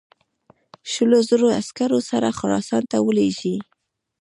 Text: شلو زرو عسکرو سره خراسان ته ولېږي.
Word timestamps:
شلو 0.91 1.19
زرو 1.29 1.47
عسکرو 1.59 1.99
سره 2.09 2.27
خراسان 2.39 2.83
ته 2.91 2.97
ولېږي. 3.05 3.55